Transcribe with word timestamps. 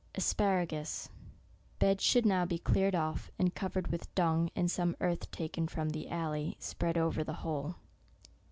ASPARAGUS 0.15 1.09
beds 1.77 2.03
should 2.03 2.25
now 2.25 2.43
be 2.43 2.57
cleared 2.57 2.95
off, 2.95 3.29
and 3.37 3.53
covered 3.53 3.89
with 3.91 4.11
dung, 4.15 4.49
and 4.55 4.71
some 4.71 4.95
earth, 4.99 5.29
taken 5.29 5.67
from 5.67 5.89
the 5.91 6.09
alley, 6.09 6.57
spread 6.59 6.97
over 6.97 7.23
the 7.23 7.33
whole. 7.45 7.75